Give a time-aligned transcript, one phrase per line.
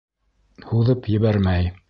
[0.71, 1.75] Һуҙып ебәрмәй.